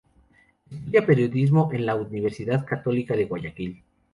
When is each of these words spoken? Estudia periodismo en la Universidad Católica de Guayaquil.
Estudia 0.71 1.05
periodismo 1.05 1.69
en 1.73 1.85
la 1.85 1.93
Universidad 1.93 2.65
Católica 2.65 3.15
de 3.15 3.25
Guayaquil. 3.25 3.83